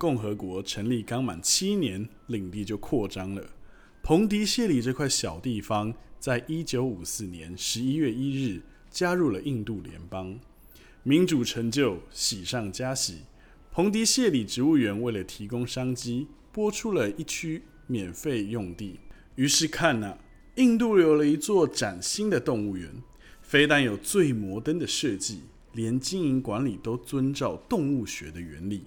[0.00, 3.44] 共和国成立刚满七年，领地就扩张了。
[4.02, 10.40] 蓬迪谢里这块小地方，在一九五四年十一月一日加入了印度联邦，
[11.02, 13.18] 民主成就喜上加喜。
[13.70, 18.98] 蓬迪谢里植物园为了提供商机，拨出了一区免费用地。
[19.34, 20.16] 于是看呐，
[20.54, 22.90] 印度有了一座崭新的动物园，
[23.42, 25.42] 非但有最摩登的设计。
[25.74, 28.84] 连经营管理都遵照动物学的原理。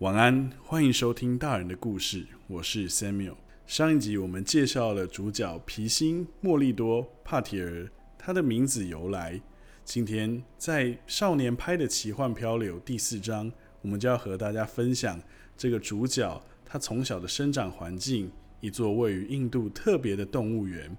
[0.00, 3.34] 晚安，欢迎收听大人的故事，我是 Samuel。
[3.66, 9.38] 上一集我们介绍了主角皮辛莫利多帕提尔，他的名字由来。
[9.84, 13.52] 今天在《少年拍的奇幻漂流》第四章，
[13.82, 15.20] 我们就要和大家分享
[15.54, 18.32] 这个主角他从小的生长环境，
[18.62, 20.96] 一座位于印度特别的动物园。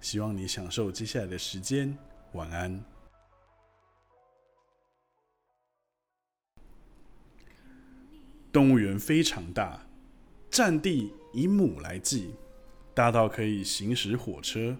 [0.00, 1.98] 希望你享受接下来的时间。
[2.34, 2.80] 晚安。
[8.56, 9.86] 动物园非常大，
[10.48, 12.30] 占地以亩来计，
[12.94, 14.78] 大到可以行驶火车。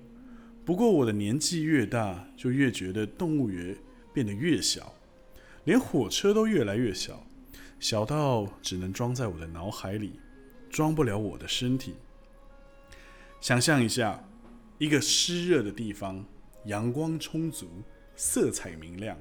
[0.65, 3.77] 不过我的年纪越大，就越觉得动物园
[4.15, 4.95] 变得越小，
[5.65, 7.27] 连火车都越来越小，
[7.79, 10.21] 小到只能装在我的脑海里，
[10.71, 11.97] 装不了我的身体。
[13.43, 14.27] 想象一下，
[14.79, 16.25] 一个湿热的地方，
[16.65, 17.69] 阳光充足，
[18.15, 19.19] 色彩明亮，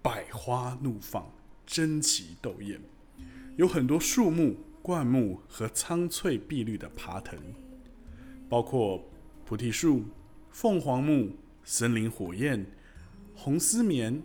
[0.00, 1.28] 百花怒放，
[1.66, 2.80] 争奇斗艳。
[3.56, 7.38] 有很多树木、灌木和苍翠碧绿的爬藤，
[8.48, 9.04] 包括
[9.44, 10.04] 菩提树、
[10.50, 11.30] 凤凰木、
[11.62, 12.64] 森林火焰、
[13.34, 14.22] 红丝棉、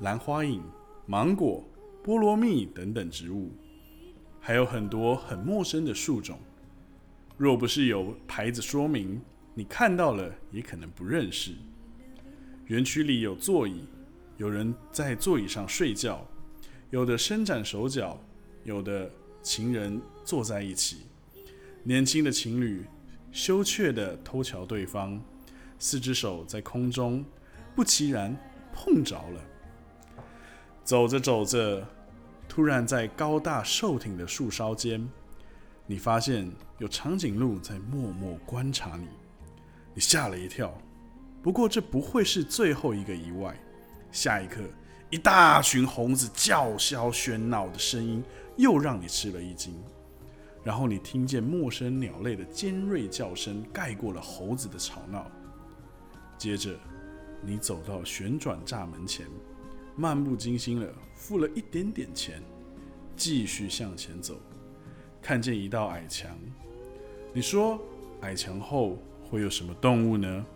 [0.00, 0.62] 兰花影、
[1.04, 1.62] 芒果、
[2.02, 3.50] 菠萝蜜等等植物，
[4.40, 6.38] 还有很多很陌生的树种。
[7.36, 9.20] 若不是有牌子说明，
[9.54, 11.52] 你看到了也可能不认识。
[12.64, 13.84] 园区里有座椅，
[14.38, 16.26] 有人在座椅上睡觉，
[16.88, 18.18] 有的伸展手脚。
[18.64, 19.10] 有的
[19.42, 21.06] 情人坐在一起，
[21.82, 22.84] 年轻的情侣
[23.32, 25.20] 羞怯的偷瞧对方，
[25.78, 27.24] 四只手在空中，
[27.74, 28.36] 不其然
[28.72, 29.40] 碰着了。
[30.84, 31.86] 走着走着，
[32.48, 35.08] 突然在高大瘦挺的树梢间，
[35.86, 39.06] 你发现有长颈鹿在默默观察你，
[39.94, 40.76] 你吓了一跳。
[41.42, 43.58] 不过这不会是最后一个意外，
[44.12, 44.62] 下一刻。
[45.10, 48.22] 一大群猴子叫嚣喧闹的声音
[48.56, 49.74] 又让你吃了一惊，
[50.62, 55.28] 然后你听见陌生鸟类的尖锐叫声盖过了猴子的吵闹。
[56.38, 56.78] 接着，
[57.42, 59.26] 你走到旋转栅门前，
[59.96, 62.40] 漫不经心的付了一点点钱，
[63.16, 64.36] 继续向前走，
[65.20, 66.30] 看见一道矮墙。
[67.32, 67.80] 你说，
[68.20, 68.96] 矮墙后
[69.28, 70.46] 会有什么动物呢？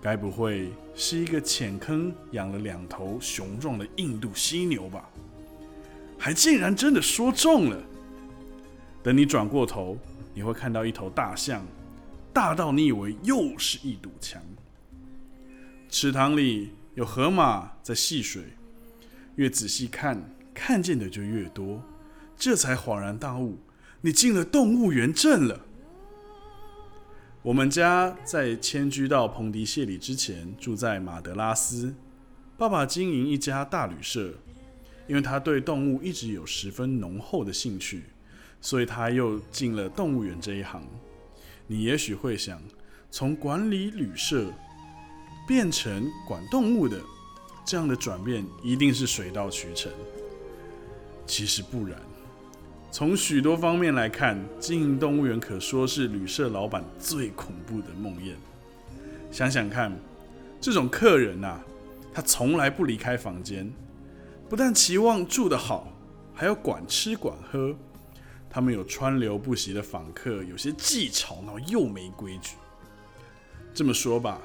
[0.00, 5.08] 该不会是一个浅坑养了两头雄壮的印度犀牛吧？
[6.16, 7.82] 还竟然真的说中了！
[9.02, 9.98] 等你转过头，
[10.34, 11.64] 你会看到一头大象，
[12.32, 14.40] 大到你以为又是一堵墙。
[15.88, 18.42] 池塘里有河马在戏水，
[19.36, 20.22] 越仔细看，
[20.52, 21.82] 看见的就越多，
[22.36, 23.58] 这才恍然大悟：
[24.00, 25.60] 你进了动物园镇了。
[27.48, 31.94] 我们家在迁居到蓬迪谢里之前，住在马德拉斯。
[32.58, 34.34] 爸爸经营一家大旅社，
[35.06, 38.02] 因为他对动物一直有十分浓厚的兴趣，
[38.60, 40.86] 所以他又进了动物园这一行。
[41.66, 42.60] 你也许会想，
[43.10, 44.52] 从管理旅社
[45.46, 47.00] 变成管动物的，
[47.64, 49.90] 这样的转变一定是水到渠成。
[51.26, 51.98] 其实不然。
[52.90, 58.32] 从许多方面来看，经营动物园可说是旅社老板最恐怖的梦魇。
[59.30, 59.92] 想想看，
[60.58, 61.60] 这种客人呐，
[62.14, 63.70] 他从来不离开房间，
[64.48, 65.92] 不但期望住得好，
[66.34, 67.76] 还要管吃管喝。
[68.48, 72.56] 他们有川流不息的访客，有些既吵闹又没规矩。
[73.74, 74.40] 这么说吧，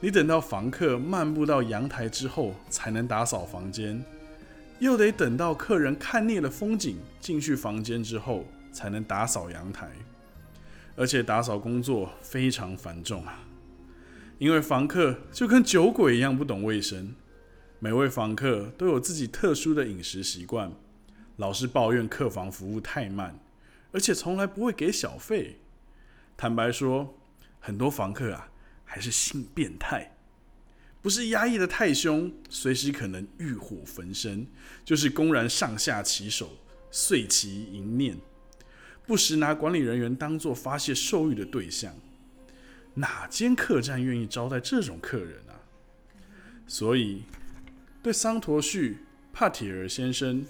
[0.00, 4.02] 你等到房客漫步到阳台之后，才能打扫房间。
[4.78, 9.90] 又得等到客人看腻了风景，进去房间之后，才能打扫阳台。
[10.96, 13.40] 而且打扫工作非常繁重啊，
[14.38, 17.14] 因为房客就跟酒鬼一样不懂卫生。
[17.80, 20.72] 每位房客都有自己特殊的饮食习惯，
[21.36, 23.38] 老是抱怨客房服务太慢，
[23.90, 25.58] 而且从来不会给小费。
[26.36, 27.18] 坦白说，
[27.58, 28.48] 很多房客啊，
[28.84, 30.13] 还是性变态。
[31.04, 34.46] 不是压抑的太凶，随时可能欲火焚身，
[34.86, 36.56] 就是公然上下其手，
[36.90, 38.16] 碎其淫念，
[39.06, 41.94] 不时拿管理人员当做发泄兽欲的对象。
[42.94, 45.60] 哪间客栈愿意招待这种客人啊？
[46.66, 47.24] 所以，
[48.02, 48.96] 对桑陀旭
[49.30, 50.42] 帕提尔先生，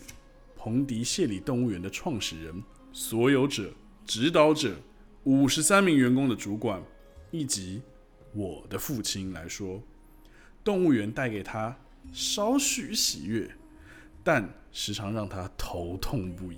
[0.56, 2.62] 彭迪谢里动物园的创始人、
[2.92, 3.72] 所有者、
[4.06, 4.76] 指导者、
[5.24, 6.80] 五十三名员工的主管，
[7.32, 7.82] 以及
[8.32, 9.82] 我的父亲来说，
[10.64, 11.76] 动物园带给他
[12.12, 13.50] 少许喜悦，
[14.24, 16.56] 但时常让他头痛不已。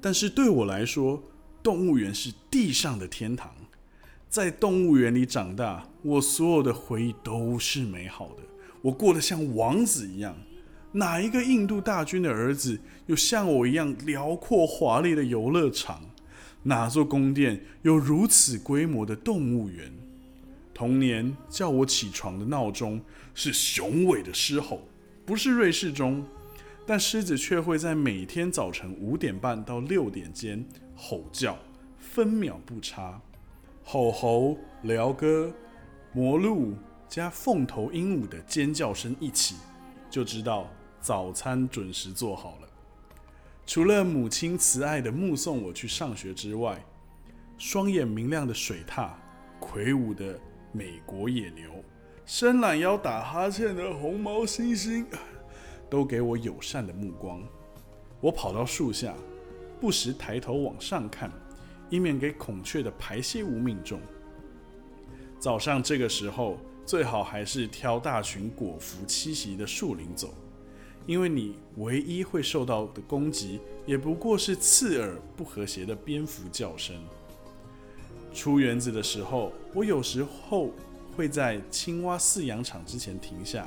[0.00, 1.22] 但是对我来说，
[1.62, 3.50] 动物园是地上的天堂。
[4.28, 8.42] 在动物园里长大，我所有的回忆都是美好的。
[8.82, 10.36] 我过得像王子一样。
[10.92, 16.02] 哪一个印度大军的儿子有像我一样辽阔华丽的游乐场？
[16.62, 19.92] 哪座宫殿有如此规模的动物园？
[20.76, 23.00] 童年叫我起床的闹钟
[23.32, 24.82] 是雄伟的狮吼，
[25.24, 26.22] 不是瑞士钟，
[26.86, 30.62] 但狮子却会在每天早晨五点半到六点间
[30.94, 31.56] 吼叫，
[31.98, 33.18] 分秒不差。
[33.82, 35.50] 吼吼、鹩哥、
[36.12, 36.74] 魔鹿
[37.08, 39.56] 加凤头鹦鹉的尖叫声一起，
[40.10, 40.70] 就知道。
[40.98, 42.68] 早餐准时做好了。
[43.64, 46.84] 除了母亲慈爱的目送我去上学之外，
[47.56, 49.10] 双眼明亮的水獭、
[49.60, 50.36] 魁梧的
[50.76, 51.82] 美国野牛、
[52.26, 55.06] 伸懒腰打哈欠的红毛猩猩，
[55.88, 57.42] 都给我友善的目光。
[58.20, 59.14] 我跑到树下，
[59.80, 61.32] 不时抬头往上看，
[61.88, 63.98] 以免给孔雀的排泄物命中。
[65.38, 70.34] 早上这个时候，最好还是挑大群果蝠栖息的树林走。
[71.06, 76.94] 因为你唯一会受到的攻击，也不过是刺耳不和谐的蝙蝠叫声。
[78.36, 80.70] 出园子的时候，我有时候
[81.16, 83.66] 会在青蛙饲养场之前停下，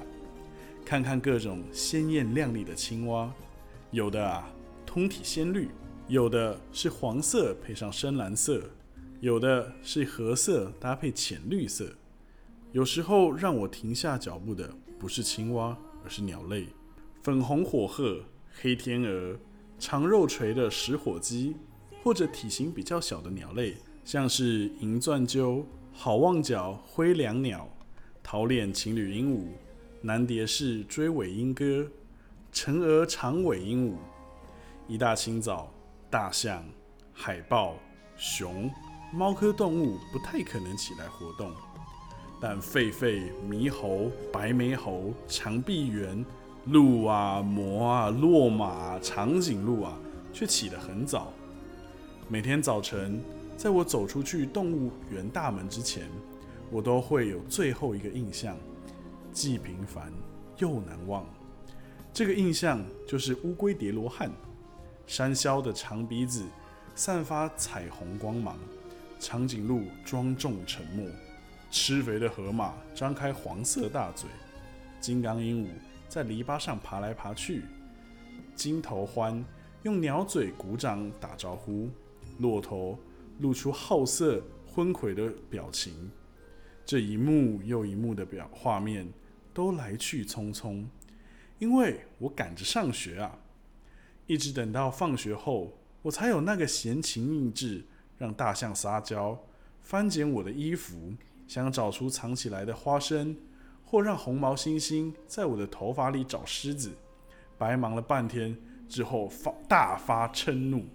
[0.85, 3.33] 看看各种鲜艳亮丽的青蛙。
[3.89, 4.47] 有的啊，
[4.85, 5.69] 通体鲜绿；
[6.07, 8.59] 有的是黄色配上深蓝色；
[9.21, 11.91] 有的是褐色搭配浅绿色。
[12.71, 16.67] 有时候让我停下脚步的，不是青蛙，而是鸟类。
[17.23, 18.21] 粉红火鹤、
[18.61, 19.35] 黑天鹅、
[19.79, 21.55] 长肉垂的食火鸡，
[22.03, 23.75] 或者体型比较小的鸟类，
[24.11, 25.63] 像是银钻鸠、
[25.93, 27.69] 好望角灰椋鸟、
[28.23, 29.43] 桃脸情侣鹦鹉、
[30.01, 31.85] 南蝶式追尾鹦哥、
[32.51, 33.93] 晨鹅长尾鹦鹉。
[34.87, 35.71] 一大清早，
[36.09, 36.65] 大象、
[37.13, 37.75] 海豹、
[38.17, 38.67] 熊、
[39.13, 41.51] 猫科动物不太可能起来活动，
[42.41, 46.25] 但狒狒、猕猴、白眉猴、长臂猿。
[46.65, 49.95] 鹿啊，魔啊，骆马，长颈鹿啊，
[50.33, 51.31] 却起得很早。
[52.27, 53.23] 每天早晨，
[53.59, 56.07] 在我走出去动物园大门之前，
[56.71, 58.55] 我都会有最后一个印象，
[59.33, 60.13] 既平凡
[60.59, 61.25] 又难忘。
[62.13, 64.31] 这个印象就是乌龟叠罗汉，
[65.05, 66.45] 山魈的长鼻子
[66.95, 68.57] 散发彩虹光芒，
[69.19, 71.05] 长颈鹿庄重沉默，
[71.69, 74.29] 吃肥的河马张开黄色大嘴，
[75.01, 75.67] 金刚鹦鹉。
[76.07, 77.65] 在篱笆上爬来爬去，
[78.55, 79.43] 金头獾
[79.83, 81.89] 用鸟嘴鼓掌打招呼，
[82.37, 82.97] 骆驼
[83.39, 86.11] 露出好色昏聩的表情。
[86.85, 89.11] 这一幕又一幕的表画面
[89.53, 90.85] 都来去匆匆，
[91.57, 93.37] 因为我赶着上学啊，
[94.27, 97.85] 一直等到放学后，我才有那个闲情逸致
[98.17, 99.37] 让大象撒娇，
[99.81, 101.13] 翻捡我的衣服，
[101.47, 103.35] 想找出藏起来的花生。
[103.91, 106.91] 或让红毛猩猩在我的头发里找虱子，
[107.57, 108.55] 白忙了半天
[108.87, 110.85] 之后发大发嗔怒。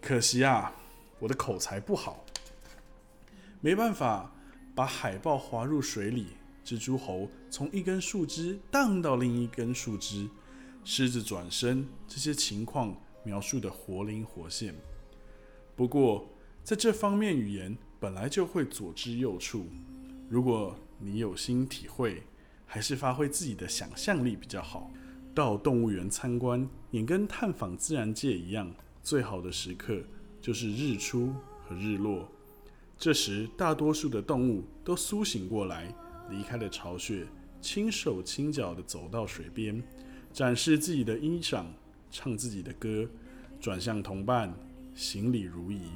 [0.00, 0.72] 可惜啊，
[1.18, 2.24] 我的口才不好，
[3.60, 4.32] 没办法
[4.74, 6.28] 把海豹滑入水里，
[6.64, 10.28] 蜘蛛猴从一根树枝荡到另一根树枝，
[10.84, 14.74] 狮子转身这些情况描述的活灵活现。
[15.74, 16.28] 不过
[16.64, 19.64] 在这方面，语言本来就会左支右绌，
[20.28, 20.76] 如果。
[21.00, 22.24] 你有心体会，
[22.66, 24.90] 还是发挥自己的想象力比较好。
[25.32, 30.02] 到动物园参观，也跟探访自然界一样，最好的时刻
[30.40, 31.34] 就是日出
[31.66, 32.28] 和日落。
[32.96, 35.94] 这时，大多数的动物都苏醒过来，
[36.30, 37.26] 离开了巢穴，
[37.60, 39.82] 轻手轻脚地走到水边，
[40.32, 41.64] 展示自己的衣裳，
[42.10, 43.08] 唱自己的歌，
[43.60, 44.54] 转向同伴，
[44.94, 45.90] 行礼如仪。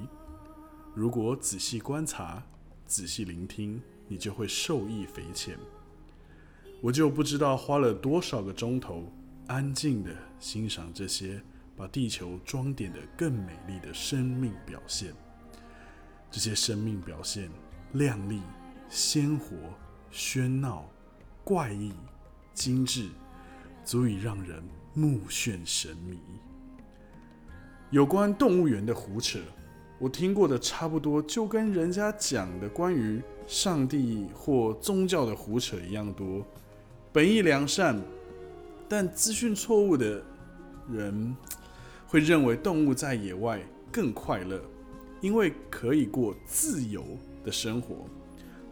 [0.94, 2.42] 如果仔细观察，
[2.86, 3.80] 仔细聆听。
[4.08, 5.56] 你就会受益匪浅。
[6.82, 9.10] 我就不知道花了多少个钟头，
[9.46, 11.40] 安静的欣赏这些
[11.76, 15.12] 把地球装点的更美丽的生命表现。
[16.30, 17.50] 这些生命表现
[17.92, 18.40] 亮丽、
[18.88, 19.56] 鲜活、
[20.10, 20.88] 喧闹、
[21.44, 21.92] 怪异、
[22.54, 23.08] 精致，
[23.84, 24.62] 足以让人
[24.94, 26.18] 目眩神迷。
[27.90, 29.38] 有关动物园的胡扯。
[29.98, 36.44] 我听过的差不多就跟人家讲的关于上帝或宗教的胡扯一样多，
[37.12, 38.02] 本意良善，
[38.88, 40.20] 但资讯错误的
[40.90, 41.36] 人，
[42.12, 43.58] 会认为动物在野外
[43.90, 44.62] 更快乐，
[45.22, 47.02] 因为可以过自由
[47.42, 48.04] 的生活。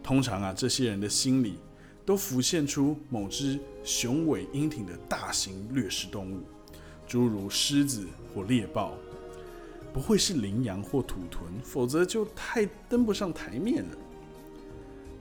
[0.03, 1.57] 通常啊，这些人的心里
[2.05, 6.43] 都浮现出某只雄伟英挺的大型掠食动物，
[7.07, 8.93] 诸如狮子或猎豹，
[9.91, 13.97] 不会是羚羊或土豚，否则就太登不上台面了。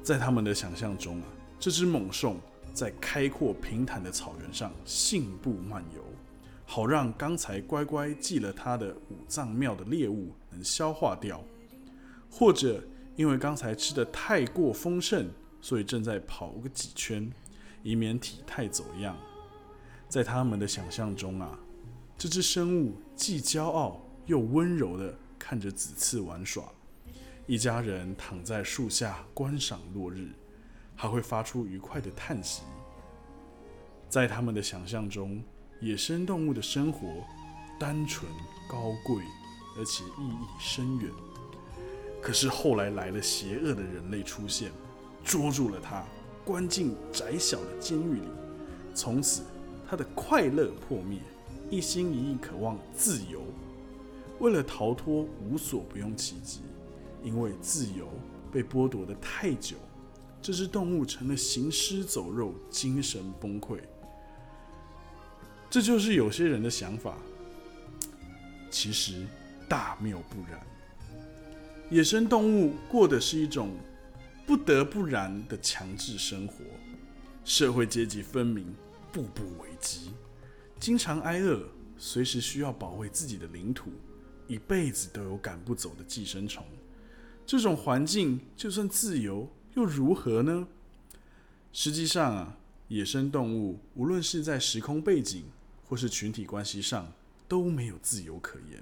[0.02, 1.24] 在他们的想象中啊，
[1.58, 2.36] 这只猛兽
[2.74, 6.04] 在开阔平坦的草原上信步漫游。
[6.72, 11.42] 好让刚才乖乖祭了他的五脏庙的猎物能消化掉，
[12.30, 12.80] 或者
[13.16, 15.28] 因为刚才吃的太过丰盛，
[15.60, 17.28] 所以正在跑个几圈，
[17.82, 19.18] 以免体态走样。
[20.08, 21.58] 在他们的想象中啊，
[22.16, 26.62] 这只生物既骄傲又温柔地看着子次玩耍，
[27.48, 30.28] 一家人躺在树下观赏落日，
[30.94, 32.62] 还会发出愉快的叹息。
[34.08, 35.42] 在他们的想象中。
[35.80, 37.08] 野生动物的生活
[37.78, 38.30] 单纯、
[38.68, 39.22] 高贵，
[39.78, 41.10] 而且意义深远。
[42.20, 44.70] 可是后来来了邪恶的人类出现，
[45.24, 46.04] 捉住了他，
[46.44, 48.28] 关进窄小的监狱里。
[48.94, 49.42] 从此，
[49.88, 51.18] 他的快乐破灭，
[51.70, 53.40] 一心一意渴望自由。
[54.38, 56.60] 为了逃脱无所不用其极，
[57.22, 58.06] 因为自由
[58.52, 59.76] 被剥夺的太久，
[60.42, 63.78] 这只动物成了行尸走肉，精神崩溃。
[65.70, 67.16] 这就是有些人的想法，
[68.68, 69.24] 其实
[69.68, 70.60] 大谬不然。
[71.90, 73.70] 野生动物过的是一种
[74.44, 76.56] 不得不然的强制生活，
[77.44, 78.74] 社会阶级分明，
[79.12, 80.10] 步步危机，
[80.80, 81.62] 经常挨饿，
[81.96, 83.92] 随时需要保卫自己的领土，
[84.48, 86.64] 一辈子都有赶不走的寄生虫。
[87.46, 90.66] 这种环境就算自由又如何呢？
[91.72, 92.56] 实际上啊，
[92.88, 95.44] 野生动物无论是在时空背景，
[95.90, 97.12] 或是群体关系上
[97.48, 98.80] 都没有自由可言。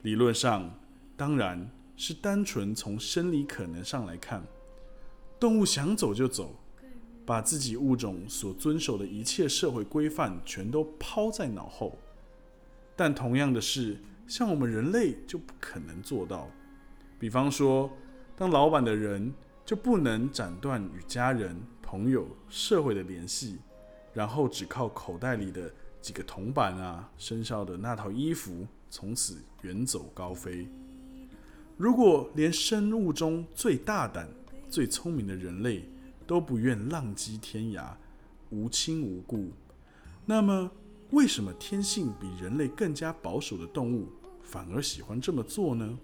[0.00, 0.80] 理论上，
[1.14, 4.42] 当然是单纯从生理可能上来看，
[5.38, 6.58] 动物想走就走，
[7.26, 11.98] 把自己物种所遵守的一切社会规范全都抛在脑后。
[12.96, 16.48] 但同样的是，像我们人类就不可能做到。
[17.18, 17.90] 比方说，
[18.34, 19.34] 当老板的人
[19.66, 23.58] 就不能斩断与家人、朋友、社会的联系，
[24.14, 25.70] 然后只靠口袋里的。
[26.00, 30.66] 几个铜板啊，身上的那套衣服，从此远走高飞。
[31.76, 34.28] 如果连生物中最大胆、
[34.68, 35.88] 最聪明的人类
[36.26, 37.92] 都不愿浪迹天涯、
[38.50, 39.50] 无亲无故，
[40.26, 40.70] 那么
[41.10, 44.08] 为什么天性比人类更加保守的动物
[44.42, 45.98] 反而喜欢这么做呢？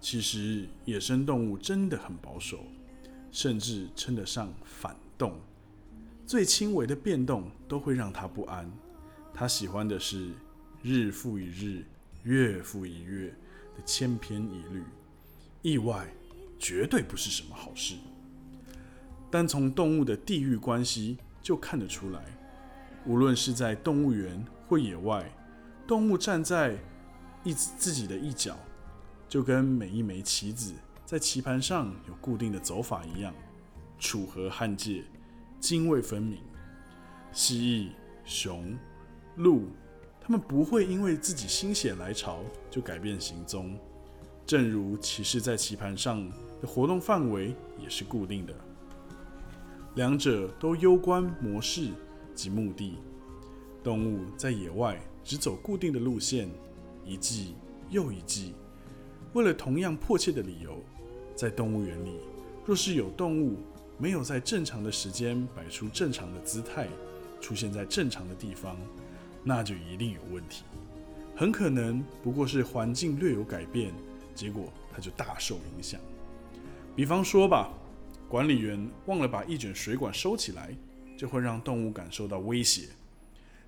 [0.00, 2.58] 其实，野生动物真的很保守，
[3.30, 5.34] 甚至称得上反动。
[6.26, 8.70] 最轻微的变动都会让他不安，
[9.32, 10.30] 他喜欢的是
[10.82, 11.84] 日复一日、
[12.22, 13.28] 月复一月
[13.76, 14.82] 的千篇一律。
[15.60, 16.06] 意外
[16.58, 17.94] 绝对不是什么好事。
[19.30, 22.22] 单从动物的地域关系就看得出来，
[23.06, 25.30] 无论是在动物园或野外，
[25.86, 26.78] 动物站在
[27.42, 28.58] 一自己的一角，
[29.28, 30.72] 就跟每一枚棋子
[31.04, 33.34] 在棋盘上有固定的走法一样，
[33.98, 35.04] 楚河汉界。
[35.64, 36.40] 泾渭分明，
[37.32, 37.88] 蜥蜴、
[38.26, 38.76] 熊、
[39.36, 39.62] 鹿，
[40.20, 42.40] 它们不会因为自己心血来潮
[42.70, 43.74] 就改变行踪。
[44.44, 46.30] 正如骑士在棋盘上
[46.60, 48.54] 的活动范围也是固定的，
[49.94, 51.88] 两者都攸关模式
[52.34, 52.98] 及目的。
[53.82, 56.46] 动物在野外只走固定的路线，
[57.06, 57.54] 一季
[57.88, 58.52] 又一季。
[59.32, 60.78] 为了同样迫切的理由，
[61.34, 62.18] 在动物园里，
[62.66, 63.56] 若是有动物，
[63.98, 66.88] 没有在正常的时间摆出正常的姿态，
[67.40, 68.76] 出现在正常的地方，
[69.42, 70.64] 那就一定有问题。
[71.36, 73.92] 很可能不过是环境略有改变，
[74.34, 76.00] 结果它就大受影响。
[76.96, 77.72] 比方说吧，
[78.28, 80.74] 管理员忘了把一卷水管收起来，
[81.16, 82.88] 就会让动物感受到威胁；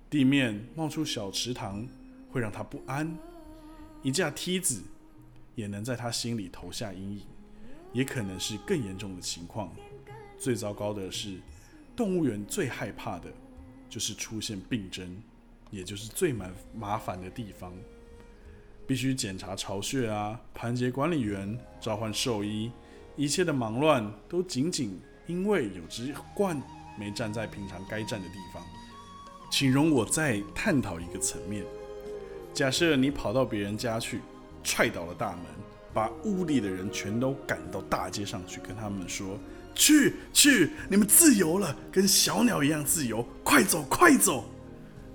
[0.09, 1.87] 地面冒出小池塘，
[2.31, 3.07] 会让它不安；
[4.01, 4.81] 一架梯子
[5.55, 7.21] 也能在它心里投下阴影，
[7.91, 9.73] 也可能是更严重的情况。
[10.37, 11.37] 最糟糕的是，
[11.95, 13.25] 动物园最害怕的
[13.89, 15.15] 就是出现病症，
[15.71, 17.73] 也就是最麻麻烦的地方。
[18.85, 22.71] 必须检查巢穴啊，盘结管理员，召唤兽医，
[23.17, 26.61] 一切的忙乱都仅仅因为有只鹳
[26.97, 28.63] 没站在平常该站的地方。
[29.51, 31.65] 请容我再探讨一个层面：
[32.53, 34.21] 假设你跑到别人家去，
[34.63, 35.45] 踹倒了大门，
[35.93, 39.37] 把屋里的人全都赶到大街上去，跟他们说。
[39.77, 44.45] 去去，你们自由了，跟小鸟一样自由，快走快走！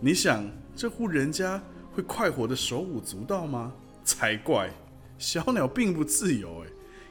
[0.01, 3.73] 你想这户人家会快活的手舞足蹈吗？
[4.05, 4.71] 才怪！
[5.19, 6.69] 小鸟并不自由，诶，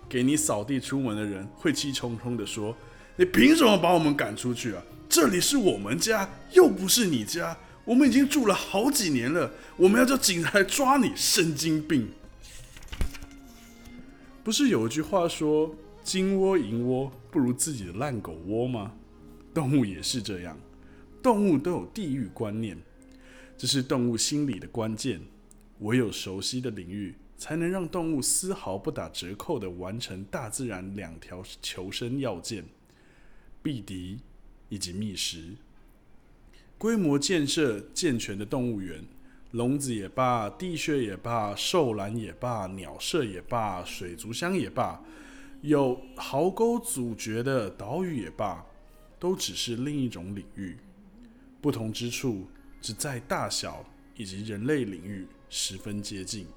[0.09, 2.75] 给你扫地出门的人会气冲冲的说
[3.15, 4.81] ：“你凭什么把我们赶出去啊？
[5.07, 7.55] 这里是我们家，又不是你家。
[7.83, 12.09] 我们已经住了好几年了，我们要叫警察来抓你，神经病！”
[14.43, 15.73] 不是有一句话说
[16.11, 18.91] “金窝银窝不如自己的烂狗窝”吗？
[19.53, 20.59] 动物也是这样，
[21.23, 22.77] 动物都有地域观念，
[23.57, 25.21] 这是动物心理的关键。
[25.79, 32.65] 唯有熟悉的领域，才能让动物丝毫不打折扣的完成大自然两条求生要件：
[33.63, 34.19] 避敌
[34.67, 35.55] 以及觅食。
[36.77, 39.01] 规模建设健全的动物园。
[39.51, 45.01] 笼子也罢，地穴也罢，兽栏也罢，鸟舍也罢，水族箱也罢，
[45.61, 48.65] 有壕沟阻绝的岛屿也罢，
[49.19, 50.75] 都只是另一种领域。
[51.61, 52.47] 不同之处
[52.81, 56.47] 只在大小以及人类领域十分接近。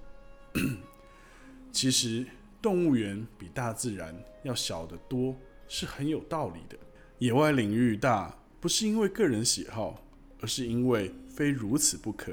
[1.70, 2.24] 其实，
[2.62, 5.36] 动物园比大自然要小得多，
[5.68, 6.78] 是很有道理的。
[7.18, 10.02] 野外领域大，不是因为个人喜好，
[10.40, 12.32] 而是因为非如此不可。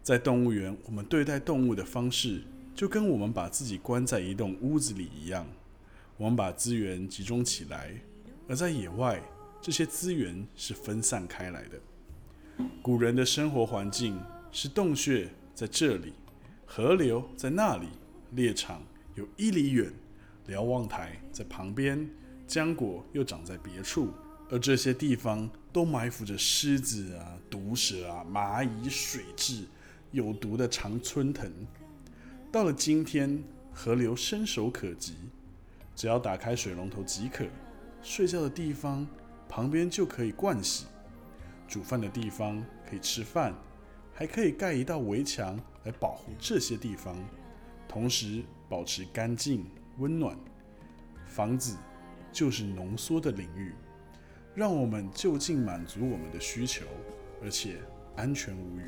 [0.00, 5.46] 在动物园，我们对待动物的方式就跟我们把自己关在一栋屋子里一样，
[6.22, 8.00] 我们把资源集中起来；
[8.46, 9.20] 而在野外，
[9.60, 11.80] 这些资源是分散开来的。
[12.80, 16.12] 古人的生活环境是洞穴在这里，
[16.64, 17.88] 河流在那里，
[18.36, 18.80] 猎场
[19.16, 19.92] 有一里远，
[20.46, 22.08] 瞭望台在旁边，
[22.46, 24.12] 浆果又长在别处，
[24.48, 29.64] 而这些地方都埋伏着狮子啊、毒蛇啊、蚂蚁、水蛭。
[30.12, 31.50] 有毒的常春藤，
[32.52, 35.14] 到了今天，河流伸手可及，
[35.94, 37.44] 只要打开水龙头即可。
[38.02, 39.06] 睡觉的地方
[39.48, 40.86] 旁边就可以盥洗，
[41.68, 43.54] 煮饭的地方可以吃饭，
[44.12, 47.16] 还可以盖一道围墙来保护这些地方，
[47.86, 49.64] 同时保持干净
[49.98, 50.36] 温暖。
[51.26, 51.76] 房子
[52.32, 53.72] 就是浓缩的领域，
[54.54, 56.84] 让我们就近满足我们的需求，
[57.42, 57.76] 而且
[58.16, 58.82] 安全无虞。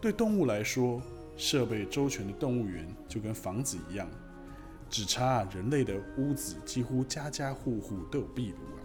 [0.00, 1.02] 对动物来说，
[1.36, 4.08] 设备周全的动物园就跟房子一样，
[4.90, 8.80] 只差人类的屋子几乎家家户户都有壁炉啊。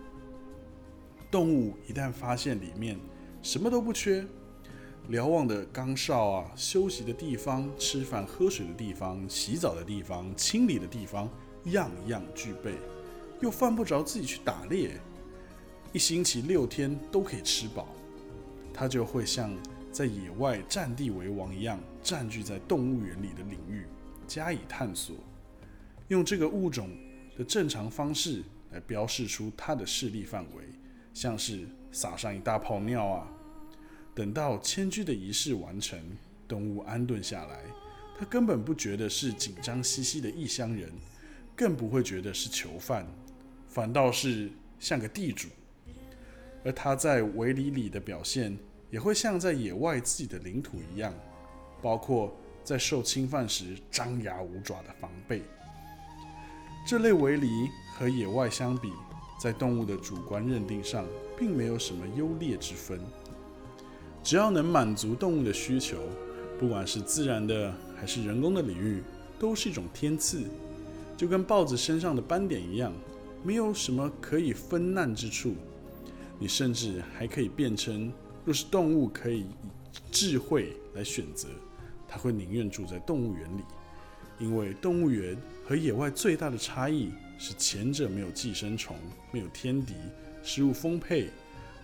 [1.31, 2.97] 动物一旦发现里面
[3.41, 4.25] 什么都不缺，
[5.07, 11.29] 瞭望的岗哨啊，休息的地方、吃饭喝水的地方、洗澡的地方、清理的地方，
[11.65, 12.75] 样样具备，
[13.41, 14.99] 又犯不着自己去打猎，
[15.91, 17.87] 一星期六天都可以吃饱，
[18.73, 19.51] 它就会像。
[19.93, 23.85] 在野外占地为王一样，占据在动物园里的领域
[24.25, 25.15] 加以探索，
[26.13, 26.89] 用这个物种
[27.37, 30.63] 的正常方式来标示出它的势力范围，
[31.13, 33.27] 像是撒上一大泡尿啊。
[34.15, 35.99] 等到迁居的仪式完成，
[36.47, 37.63] 动物安顿下来，
[38.17, 40.89] 它根本不觉得是紧张兮兮的异乡人，
[41.55, 43.05] 更不会觉得是囚犯，
[43.67, 44.49] 反倒是
[44.79, 45.49] 像个地主。
[46.63, 48.57] 而它在围篱里的表现。
[48.93, 51.11] 也会像在野外自己的领土一样，
[51.81, 52.31] 包括
[52.63, 55.41] 在受侵犯时张牙舞爪的防备。
[56.85, 58.91] 这类围篱和野外相比，
[59.39, 61.05] 在动物的主观认定上，
[61.37, 62.99] 并没有什么优劣之分。
[64.21, 65.97] 只要能满足动物的需求，
[66.59, 69.01] 不管是自然的还是人工的领域，
[69.39, 70.43] 都是一种天赐，
[71.15, 72.91] 就跟豹子身上的斑点一样，
[73.43, 75.55] 没有什么可以分难之处。
[76.37, 78.11] 你甚至还可以变成。
[78.43, 79.45] 若是动物可以以
[80.11, 81.47] 智慧来选择，
[82.09, 83.61] 它会宁愿住在动物园里，
[84.39, 88.95] 因为动物园和野外最大的差异是前者没有寄生虫，
[89.31, 89.93] 没有天敌，
[90.43, 91.29] 食物丰沛，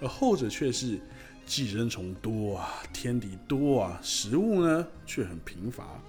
[0.02, 1.00] 而后者却是
[1.46, 6.02] 寄生虫多啊，天敌多啊，食物呢却很贫乏。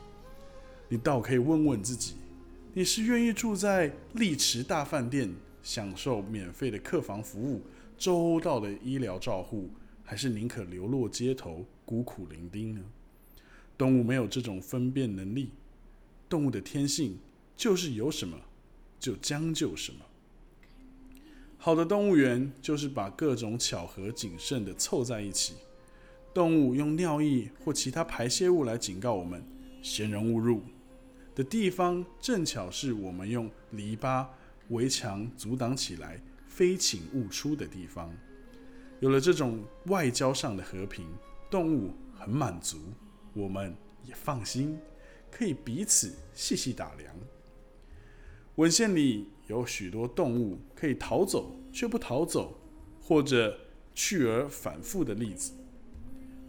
[0.89, 2.15] 你倒可以问问自己，
[2.75, 7.63] 你是愿意住在丽池大饭店，享受免费的客房服务，
[7.97, 9.71] 周到的医疗照护？
[10.03, 12.81] 还是宁可流落街头，孤苦伶仃呢？
[13.79, 15.51] 动物没有这种分辨能力，
[16.31, 17.19] 动物的天性
[17.55, 18.39] 就是有什么
[18.99, 19.99] 就将就什么。
[21.59, 25.55] 好的动物园就是把各种巧合谨慎的凑在一起。
[26.33, 29.45] 动物用尿液或其他排泄物来警告我们
[29.83, 30.63] “闲人勿入”
[31.35, 34.25] 的地方，正巧是我们用篱笆
[34.69, 38.15] 围墙阻挡起来“非请勿出”的地方。
[39.01, 41.05] 有了这种外交上的和平，
[41.51, 42.79] 动物很满足，
[43.35, 43.75] 我们
[44.07, 44.79] 也放心，
[45.31, 47.15] 可以彼此细细打量。
[48.57, 52.59] 文献里有许多动物可以逃走却不逃走，
[53.01, 53.59] 或者
[53.95, 55.53] 去而反复的例子。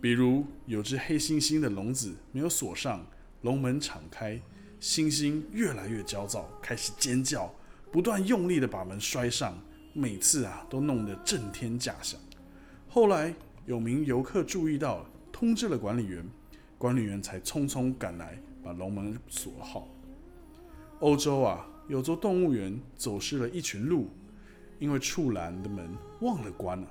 [0.02, 3.06] 比如有只黑猩猩的笼子没有锁上，
[3.44, 4.42] 笼门敞开，
[4.82, 7.54] 猩猩越来越焦躁，开始尖叫，
[7.92, 9.58] 不断用力的把门摔上，
[9.94, 12.20] 每次啊都弄得震天价响。
[12.90, 13.34] 后来
[13.68, 16.26] 有名游客注意到，通知了管理员，
[16.78, 19.88] 管理员才匆匆赶来把笼门锁好。
[21.00, 24.10] 欧洲啊，有座动物园走失了一群鹿，
[24.80, 25.90] 因为畜栏的门
[26.22, 26.88] 忘了关了，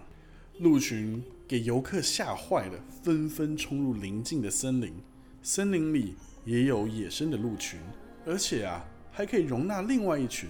[0.59, 1.23] 鹿群。
[1.51, 4.95] 给游客吓坏了，纷纷冲入邻近的森林。
[5.43, 7.81] 森林里也有野生的鹿群，
[8.25, 10.49] 而且啊，还可以容纳另外一群。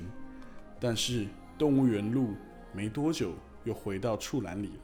[0.78, 2.35] 但是动物园鹿
[2.74, 3.33] 没多久
[3.64, 4.83] 又回到畜栏里了。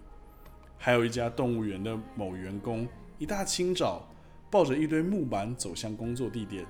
[0.79, 4.09] 还有一家动物园的某员工，一大清早
[4.51, 6.65] 抱着一堆木板走向工作地点，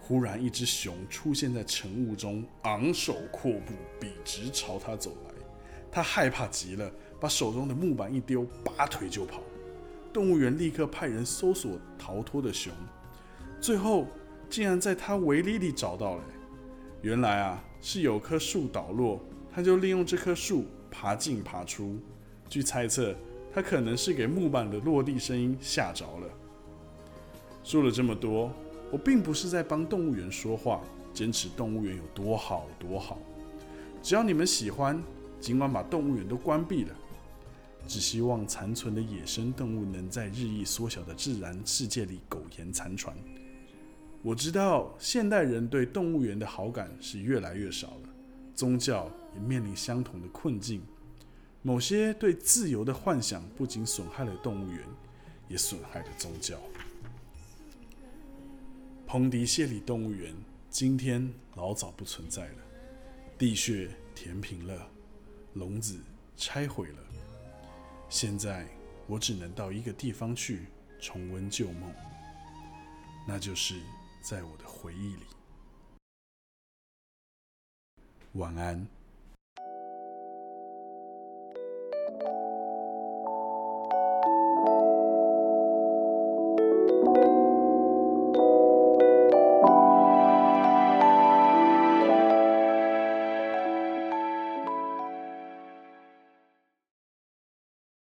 [0.00, 5.34] 忽然一只熊出现在晨雾中，昂首阔步，笔直朝他走来。
[5.90, 6.90] 他害怕极了。
[7.18, 9.42] 把手中的木板一丢，拔腿就跑。
[10.12, 12.70] 动物园立刻派人搜索逃脱的熊，
[13.58, 14.06] 最后
[14.50, 16.24] 竟然在他围篱里找到了。
[17.00, 19.18] 原来啊，是有棵树倒落，
[19.50, 21.98] 他就利用这棵树爬进爬出。
[22.50, 23.16] 据猜测，
[23.50, 26.28] 他可能是给木板的落地声音吓着了。
[27.66, 28.48] 说了这么多，
[28.92, 30.80] 我并不是在帮动物园说话，
[31.12, 33.18] 坚持动物园有多好多好。
[34.00, 35.02] 只要你们喜欢，
[35.40, 36.94] 尽管把动物园都关闭了。
[37.88, 43.16] 只希望残存的野生动物能在日益缩小的自然世界里苟延残喘。
[44.22, 48.08] 我知道现代人对动物园的好感是越来越少了，
[48.54, 50.80] 宗教也面临相同的困境。
[51.62, 54.80] 某些对自由的幻想不仅损害了动物园，
[55.48, 56.56] 也损害了宗教。
[59.18, 60.30] 蒙迪谢里动物园
[60.68, 62.62] 今天老早不存在了，
[63.38, 64.90] 地穴填平了，
[65.54, 65.98] 笼子
[66.36, 66.98] 拆毁了。
[68.10, 68.68] 现在
[69.06, 70.66] 我只能到一个地方去
[71.00, 71.90] 重温旧梦，
[73.26, 73.80] 那就是
[74.20, 75.22] 在我的回忆里。
[78.34, 78.86] 晚安。